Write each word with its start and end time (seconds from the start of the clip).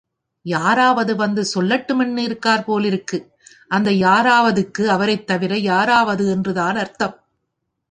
யாராவது 0.45 1.15
வந்து 1.15 1.45
சொல்லட்டும்னு 1.53 2.17
இருக்கார் 2.19 2.63
போலிருக்கு... 2.63 3.19
அந்த 3.71 3.91
யாராவது 3.99 4.67
க்கு 4.67 4.91
அவரைத் 4.91 5.27
தவிர 5.27 5.57
யாராவது 5.63 6.31
என்றுதான் 6.31 6.75
அர்த்தம்! 6.75 7.17